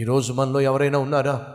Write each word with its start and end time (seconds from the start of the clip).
ఈరోజు 0.00 0.32
మనలో 0.32 0.60
ఎవరైనా 0.60 0.98
ఉన్నారా? 0.98 1.46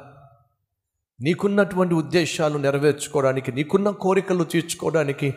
నీకున్నటువంటి 1.22 1.94
ఉద్దేశాలు 1.94 2.58
నెరవేర్చుకోవడానికి 2.58 3.52
నీకున్న 3.52 3.90
కోరికలు 3.90 4.44
తీర్చుకోవడానికి 4.44 5.34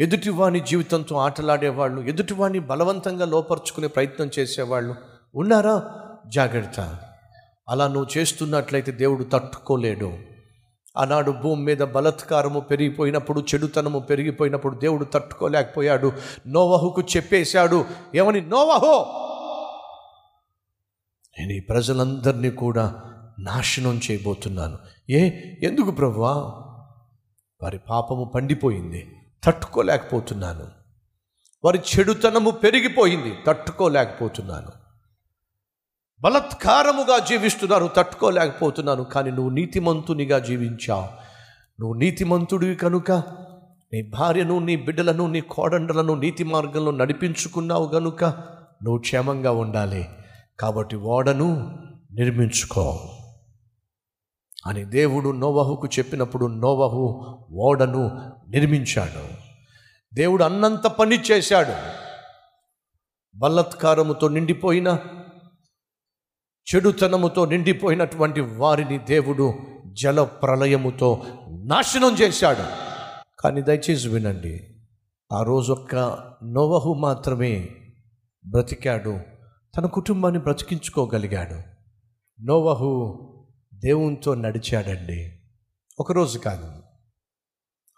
ఎదుటివాని 0.00 0.60
జీవితంతో 0.60 1.16
ఆటలాడేవాళ్ళు 1.16 2.02
ఎదుటివాని 2.02 2.58
బలవంతంగా 2.58 3.24
లోపరుచుకునే 3.24 3.86
ప్రయత్నం 3.86 4.30
చేసేవాళ్ళు 4.38 4.94
ఉన్నారా? 5.34 5.82
జాగ్రత్త. 6.26 6.98
అలా 7.68 7.88
నువ్వు 7.88 8.18
చేస్తున్నట్లయితే 8.18 8.92
దేవుడు 8.92 9.24
తట్టుకోలేడు. 9.24 10.12
ఆనాడు 10.96 11.30
భూమి 11.30 11.62
మీద 11.62 11.78
బలత్కారము 11.78 12.60
పెరిగిపోయినప్పుడు 12.60 13.40
చెడుతనము 13.40 13.98
పెరిగిపోయినప్పుడు 13.98 14.76
దేవుడు 14.76 15.04
తట్టుకోలేకపోయాడు. 15.04 16.12
నోవహుకు 16.46 17.02
చెప్పేశాడు 17.16 17.84
ఏమని? 18.14 18.40
నోవహో! 18.40 19.26
నేను 21.40 21.52
ఈ 21.52 21.60
ప్రజలందరినీ 21.60 22.50
కూడా 22.50 23.00
నాశనం 23.38 24.00
చేయబోతున్నాను. 24.10 24.78
ఏ? 25.10 25.30
ఎందుకు 25.62 25.90
ప్రభువా 25.90 26.32
వారి 27.62 27.78
పాపము 27.90 28.32
పండిపోయింది 28.34 29.12
తట్టుకోలేకపోతున్నాను. 29.44 30.66
వారి 31.64 31.78
చెడుతనము 31.78 32.50
పెరిగిపోయింది 32.50 33.34
తట్టుకోలేకపోతున్నాను. 33.46 34.68
బలత్కారముగా 36.20 37.18
జీవిస్తున్నారు 37.18 37.90
తట్టుకోలేకపోతున్నాను. 37.96 39.04
కానీ 39.04 39.30
నువ్వు 39.30 39.50
నీతిమంతునిగా 39.50 40.38
జీవించావు. 40.38 41.04
నువ్వు 41.80 41.94
నీతిమంతుడివి 41.94 42.74
కనుక 42.74 43.12
నీ 43.92 44.02
భార్యను 44.02 44.58
నీ 44.58 44.76
బిడ్డలను 44.76 45.26
నీ 45.26 45.40
కోడండలను 45.40 46.14
నీతి 46.14 46.44
మార్గంలో 46.44 46.90
నడిపించుకున్నావు 46.90 47.88
గనుక 47.88 48.24
నువ్వు 48.82 48.98
క్షేమంగా 48.98 49.50
ఉండాలి. 49.50 50.08
కాబట్టి 50.60 50.96
ఓడను 50.96 51.78
నిర్మించుకో. 52.12 53.10
అని 54.66 54.84
దేవుడు 54.84 55.30
నోవహుకు 55.30 55.86
చెప్పినప్పుడు 55.86 56.46
నోవహు 56.46 57.38
ఓడను 57.52 58.32
నిర్మించాడు. 58.48 59.28
దేవుడు 60.14 60.44
అన్నంత 60.44 60.86
పని 60.86 61.16
చేశాడు. 61.16 62.00
బలత్కారముతో 63.38 64.28
నిండిపోయిన 64.28 64.98
చెడుతనముతో 66.74 67.44
నిండిపోయినటువంటి 67.44 68.40
వారిని 68.40 68.98
దేవుడు 68.98 69.54
జల 69.86 70.22
ప్రళయముతో 70.22 71.22
నాశనం 71.48 72.14
చేశాడు. 72.14 72.90
కానీ 73.42 73.62
దయచేసి 73.62 74.08
వినండి 74.08 74.76
ఆ 75.32 75.42
రోజు 75.42 75.72
ఒక్క 75.72 75.94
నోవహు 76.44 76.94
మాత్రమే 76.94 77.68
బ్రతికాడు. 78.46 79.29
తన 79.76 79.86
కుటుంబాన్ని 79.86 80.40
బ్రతికించుకోగలిగాడు. 80.40 81.62
నోవహు 82.44 83.26
దేవునితో 83.74 84.34
నడిచాడండి. 84.34 85.40
ఒకరోజు 86.00 86.38
కాదు. 86.38 86.72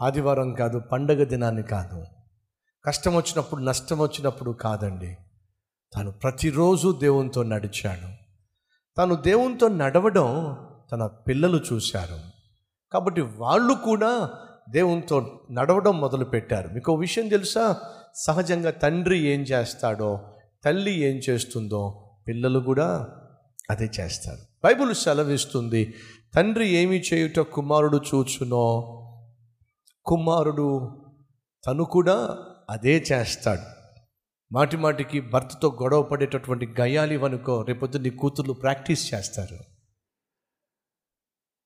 ఆదివారం 0.03 0.55
కాదు 0.55 0.79
పండగ 0.79 1.25
దినాన్ని 1.25 1.62
కాదు. 1.62 2.05
కష్టం 2.84 3.17
వచ్చినప్పుడు 3.17 3.62
నష్టం 3.62 3.98
వచ్చినప్పుడు 3.98 4.51
కాదండి. 4.51 5.17
తను 5.97 6.11
ప్రతిరోజు 6.11 6.98
దేవునితో 7.01 7.42
నడిచాడు. 7.42 8.12
తను 8.98 9.14
దేవునితో 9.14 9.69
నడవడం 9.69 10.57
తన 10.92 11.07
పిల్లలు 11.07 11.61
చూశారు. 11.73 12.19
కాబట్టి 12.92 13.20
వాళ్ళు 13.20 13.75
కూడా 13.75 14.31
దేవునితో 14.70 15.41
నడవడం 15.51 16.01
మొదలుపెట్టారు. 16.01 16.69
మీకు 16.69 16.95
విషయం 16.95 17.29
తెలుసా? 17.29 17.77
సహజంగా 18.14 18.70
తండ్రి 18.70 19.19
ఏం 19.19 19.41
చేస్తాడో 19.41 20.31
తల్లి 20.64 20.92
ఏం 20.98 21.16
చేస్తుందో 21.16 22.10
పిల్లలు 22.28 22.58
కూడా 22.58 23.18
అదే 23.70 23.91
చేస్తారు. 24.00 24.38
బైబిల్ 24.64 24.94
సెలవిస్తుంది 24.94 25.95
తండ్రి 26.34 26.68
ఏమి 26.68 27.02
చేయుట 27.12 27.39
కుమారుడు 27.39 27.96
చూచునో 27.96 28.98
కుమారుడు 30.05 30.98
తను 31.67 31.84
కూడా 31.84 32.39
అదే 32.70 33.05
చేస్తాడు. 33.12 33.83
మాటి 34.52 34.77
మాటికి 34.77 35.20
భర్తతో 35.20 35.78
గొడవ 35.83 36.02
పడేటటువంటి 36.02 36.67
గయాలి 36.80 37.24
అనుకో 37.24 37.62
రేపొద్దు 37.62 37.98
నీ 37.98 38.11
కూతుర్లు 38.11 38.52
ప్రాక్టీస్ 38.52 39.14
చేస్తారు. 39.14 39.58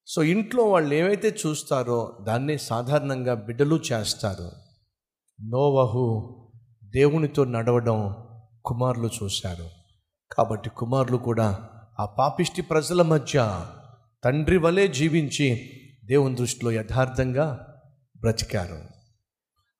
సో 0.06 0.22
ఇంట్లో 0.22 0.64
వాళ్ళు 0.64 0.94
ఏమైతే 0.94 1.36
చూస్తారో 1.46 2.18
దాన్ని 2.22 2.58
సాధారణంగా 2.58 3.34
బిడ్డలు 3.34 3.80
చేస్తారు. 3.92 4.50
నోవహు 5.42 6.32
దేవునితో 6.84 7.44
నడవడం 7.44 8.25
కుమారులు 8.66 9.10
చూశారు. 9.22 9.68
కాబట్టి 10.32 10.70
కుమారులు 10.70 11.16
కూడా 11.16 11.68
ఆ 12.00 12.06
పాపిష్టి 12.06 12.62
ప్రజల 12.62 13.02
మధ్య 13.02 13.66
తండ్రి 14.24 14.56
వలె 14.56 14.88
జీవించి 14.88 15.70
దేవుని 16.04 16.34
దృష్టిలో 16.34 16.72
యథార్థంగా 16.72 17.74
బ్రతికారు. 18.20 18.82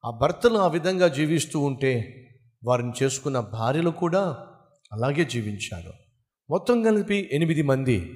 ఆ 0.05 0.11
భర్తలు 0.11 0.59
ఆ 0.59 0.67
విధంగా 0.67 1.09
జీవిస్తూ 1.09 1.61
ఉంటే 1.61 2.23
వారిని 2.65 2.93
చేసుకున్న 3.03 3.41
భార్యలు 3.41 3.91
కూడా 3.91 4.37
అలాగే 4.93 5.25
జీవించారు. 5.25 5.93
మొత్తం 6.51 6.83
కలిపి 6.83 7.31
ఎనిమిది 7.33 7.63
మంది. 7.63 8.13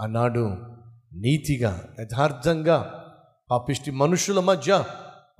ఆనాడు 0.00 0.56
నీతిగా 1.12 1.84
యథార్థంగా 2.00 3.04
పాపిష్టి 3.50 3.90
మనుషుల 3.90 4.40
మధ్య 4.40 4.84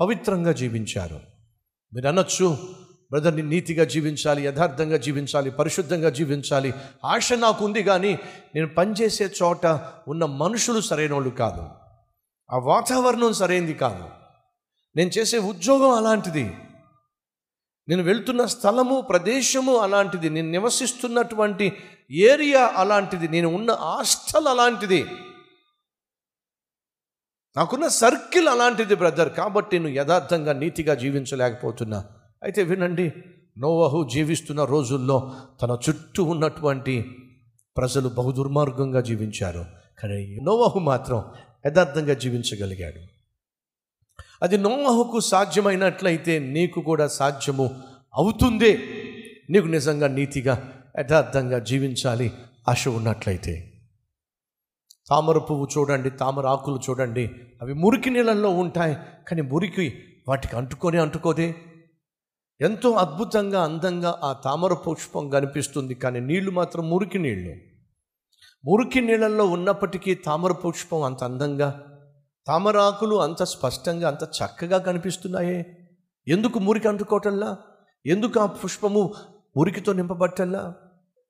పవిత్రంగా 0.01 0.53
జీవించారు. 0.53 1.21
మీరు 1.95 2.09
అనొచ్చు 2.09 2.59
బ్రదర్ని 3.13 3.43
నీతిగా 3.43 3.85
జీవించాలి 3.85 4.47
యథార్థంగా 4.47 4.97
జీవించాలి 4.97 5.51
పరిశుద్ధంగా 5.51 6.11
జీవించాలి. 6.11 6.75
ఆశ 7.05 7.33
నాకు 7.33 7.65
ఉంది 7.65 7.83
కానీ 7.83 8.19
నేను 8.55 8.69
పనిచేసే 8.69 9.31
చోట 9.43 9.67
ఉన్న 10.09 10.25
మనుషులు 10.25 10.81
సరైన 10.81 11.13
వాళ్ళు 11.13 11.31
కాదు. 11.31 11.69
ఆ 12.53 12.59
వాతావరణం 12.59 13.33
సరైనది 13.33 13.75
కాదు. 13.75 14.05
నేను 14.97 15.11
చేసే 15.11 15.39
ఉద్యోగం 15.39 15.91
అలాంటిది. 15.91 16.57
నేను 17.89 18.03
వెళ్తున్న 18.03 18.47
స్థలము 18.47 19.01
ప్రదేశము 19.01 19.77
అలాంటిది. 19.77 20.31
నేను 20.31 20.51
నివసిస్తున్నటువంటి 20.51 21.73
ఏరియా 22.11 22.73
అలాంటిది. 22.77 23.29
నేను 23.29 23.49
ఉన్న 23.49 23.73
హాస్టల్ 23.73 24.47
అలాంటిది. 24.47 25.07
నాకున్న 27.57 27.89
సర్కిల్ 27.89 28.49
అలాంటిది 28.49 28.95
బ్రదర్. 28.95 29.33
కాబట్టి 29.33 29.79
నేను 29.79 29.95
యథార్థంగా 29.95 30.53
నీతిగా 30.53 30.95
జీవించలేకపోతున్నా. 30.95 32.05
అయితే 32.43 32.63
వినండి 32.63 33.13
నోవహు 33.59 34.09
జీవిస్తున్న 34.15 34.65
రోజుల్లో 34.65 35.33
తన 35.63 35.79
చుట్టూ 35.89 36.25
ఉన్నటువంటి 36.25 37.05
ప్రజలు 37.77 38.09
బహు 38.09 38.33
దుర్మార్గంగా 38.33 39.01
జీవించారు. 39.01 39.65
కానీ 39.99 40.39
నోవహు 40.43 40.79
మాత్రం 40.79 41.25
యథార్థంగా 41.67 42.15
జీవించగలిగాడు. 42.15 43.01
అది 44.43 44.59
నోవహుకు 44.59 45.21
సాధ్యమైనట్లయితే 45.21 46.39
నీకు 46.39 46.81
కూడా 46.81 47.07
సాధ్యము 47.07 47.71
అవుతుందే. 48.15 48.79
నీకు 49.51 49.67
నిజంగా 49.67 50.09
నీతిగా 50.09 50.73
యథార్థంగా 50.99 51.59
జీవించాలి 51.59 52.33
ఆశ 52.69 52.89
ఉన్నట్లయితే. 52.89 53.73
తామర 55.11 55.39
పువ్వు 55.39 55.69
చూడండి 55.79 56.11
తామర 56.11 56.47
ఆకులు 56.47 56.81
చూడండి. 56.91 57.31
అవి 57.63 57.75
మురికి 57.75 58.11
నీళ్ళల్లో 58.11 58.49
ఉంటాయి 58.49 58.97
కానీ 59.29 59.43
మురికి 59.43 59.95
వాటికి 60.29 60.57
అంటుకొని 60.57 60.99
అంటుకోదే. 60.99 61.55
ఎంతో 62.63 62.91
అద్భుతంగా 62.91 63.65
అందంగా 63.65 64.21
ఆ 64.25 64.33
తామర 64.33 64.75
పుష్పం 64.75 65.31
కనిపిస్తుంది. 65.31 65.95
కానీ 65.95 66.21
నీళ్ళు 66.21 66.51
మాత్రం 66.51 66.91
మురికి 66.91 67.19
నీళ్ళు. 67.19 67.53
మురికి 68.65 69.01
నీళ్ళల్లో 69.01 69.45
ఉన్నప్పటికీ 69.45 70.15
తామర 70.15 70.53
పుష్పం 70.53 71.03
అంత 71.03 71.25
అందంగా 71.25 71.85
తామర 72.47 72.79
ఆకులు 72.79 73.17
అంత 73.17 73.43
స్పష్టంగా 73.43 74.09
అంత 74.09 74.23
చక్కగా 74.23 74.79
కనిపిస్తున్నాయే. 74.79 75.77
ఎందుకు 76.29 76.59
మురికి 76.59 76.89
అంటుకోవటల్లా 76.89 77.57
ఎందుకు 78.07 78.41
ఆ 78.41 78.47
పుష్పము 78.47 79.15
మురికితో 79.57 79.93
నింపబట్టల్లా 79.93 80.75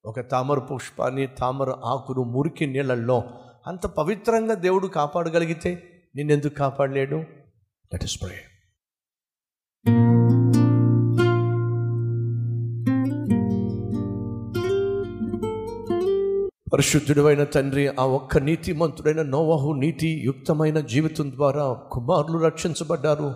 ఒక 0.05 0.31
తామర 0.31 0.59
పుష్పాన్ని 0.59 1.27
తామర 1.27 1.71
ఆకును 1.85 2.23
మురికి 2.23 2.67
నీళ్ళల్లో 2.67 3.25
అంత 3.67 3.87
పవిత్రంగా 3.87 4.55
దేవుడు 4.55 4.87
కాపాడగలిగితే 4.87 5.83
నిన్నెందుకు 6.17 6.55
కాపాడలేడు? 6.55 7.25
దట్ 7.95 8.05
ఇస్ 8.05 8.23
పరిశుద్ధుడైన 16.73 17.45
తండ్రి 17.45 17.89
ఆ 17.89 18.05
ఒక్క 18.05 18.39
నీతిమంతుడైన 18.39 19.23
నోవహు 19.23 19.73
నీతి 19.73 20.23
యుక్తమైన 20.25 20.81
జీవితం 20.81 21.33
ద్వారా 21.33 21.73
కుమారులు 21.73 22.39
రక్షించబడ్డారు 22.39 23.35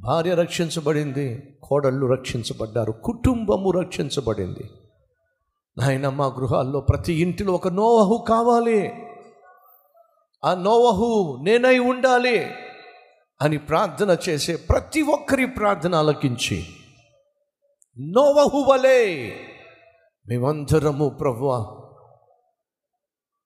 భార్య 0.00 0.34
రక్షించబడింది 0.34 1.56
కోడళ్ళు 1.62 2.06
రక్షించబడ్డారు 2.06 2.92
కుటుంబము 2.92 3.70
రక్షించబడింది. 3.70 4.70
నాయన 5.78 6.08
మా 6.08 6.26
గృహాల్లో 6.26 6.80
ప్రతి 6.80 7.14
ఇంటిలో 7.14 7.52
ఒక 7.52 7.68
నోవహు 7.68 8.24
కావాలి. 8.28 8.92
ఆ 10.44 10.54
నోవహు 10.54 11.38
నేనై 11.42 11.78
ఉండాలి 11.78 12.44
అని 13.42 13.58
ప్రార్థన 13.58 14.16
చేసే 14.28 14.56
ప్రతి 14.56 15.02
ఒక్కరి 15.02 15.46
ప్రార్థన 15.46 15.94
ఆలకించి 15.94 16.64
నోవహు 18.00 18.72
వలే 18.72 19.32
మేమందరము 20.28 21.08
ప్రభువా 21.08 21.79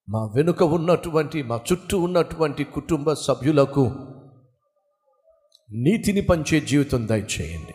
మా 0.08 0.30
వెనుక 0.34 0.62
ఉన్నటువంటి 0.62 1.42
మా 1.42 1.60
చుట్టూ 1.72 2.00
ఉన్నటువంటి 2.00 2.64
కుటుంబ 2.64 3.12
సభ్యులకు 3.12 3.82
నీతిని 5.70 6.20
పంచే 6.20 6.60
జీవితం 6.60 7.08
దయచేయండి. 7.08 7.74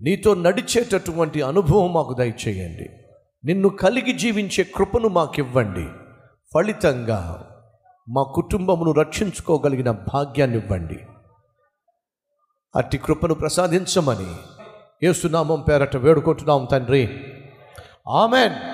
నీతో 0.00 0.34
నడిచేటటువంటి 0.34 1.42
అనుభవం 1.42 1.92
మాకు 1.92 2.14
దయచేయండి. 2.14 2.88
నిన్ను 3.44 3.68
కలిగి 3.68 4.12
జీవించే 4.12 4.64
కృపను 4.64 5.08
మాకివ్వండి. 5.08 5.88
ఫలితంగా 6.54 7.50
మా 8.08 8.22
కుటుంబమును 8.22 8.92
రక్షించుకోగలిగిన 8.92 9.90
భాగ్యాన్ని 9.90 10.58
ఇవ్వండి. 10.58 11.00
అట్టి 12.76 12.98
కృపను 12.98 13.34
ప్రసాదించమని 13.34 14.36
ఏసునామం 15.02 15.60
పేరట 15.60 15.96
వేడుకుంటున్నాం 15.96 16.68
తండ్రి. 16.70 17.20
ఆమెన్. 18.08 18.73